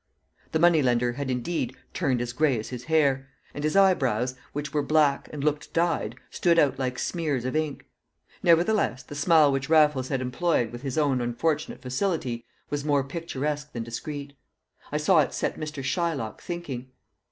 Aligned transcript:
The 0.51 0.57
money 0.57 0.81
lender 0.81 1.11
had, 1.13 1.29
indeed, 1.29 1.77
turned 1.93 2.21
as 2.21 2.33
grey 2.33 2.57
as 2.57 2.69
his 2.69 2.85
hair; 2.85 3.29
and 3.53 3.63
his 3.63 3.75
eyebrows, 3.75 4.33
which 4.51 4.73
were 4.73 4.81
black 4.81 5.29
and 5.31 5.43
looked 5.43 5.73
dyed, 5.73 6.15
stood 6.31 6.57
out 6.57 6.79
like 6.79 6.97
smears 6.97 7.45
of 7.45 7.55
ink. 7.55 7.85
Nevertheless, 8.41 9.03
the 9.03 9.13
simile 9.13 9.51
which 9.51 9.69
Raffles 9.69 10.07
had 10.07 10.19
employed 10.19 10.71
with 10.71 10.81
his 10.81 10.97
own 10.97 11.21
unfortunate 11.21 11.83
facility 11.83 12.43
was 12.71 12.83
more 12.83 13.03
picturesque 13.03 13.73
than 13.73 13.83
discreet. 13.83 14.33
I 14.91 14.97
saw 14.97 15.19
it 15.19 15.35
set 15.35 15.59
Mr. 15.59 15.83
Shylock 15.83 16.41
thinking. 16.41 16.89